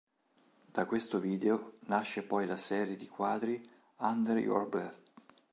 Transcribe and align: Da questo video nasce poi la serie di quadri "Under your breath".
Da 0.71 0.87
questo 0.87 1.19
video 1.19 1.73
nasce 1.81 2.23
poi 2.23 2.47
la 2.47 2.57
serie 2.57 2.95
di 2.95 3.07
quadri 3.07 3.63
"Under 3.97 4.37
your 4.39 4.67
breath". 4.67 5.03